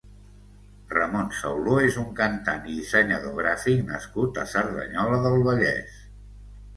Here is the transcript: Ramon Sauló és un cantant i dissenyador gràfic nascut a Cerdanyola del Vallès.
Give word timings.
Ramon 0.93 1.27
Sauló 1.39 1.75
és 1.89 1.99
un 2.03 2.07
cantant 2.19 2.65
i 2.71 2.77
dissenyador 2.77 3.35
gràfic 3.41 3.83
nascut 3.91 4.39
a 4.45 4.47
Cerdanyola 4.55 5.21
del 5.27 5.37
Vallès. 5.49 6.01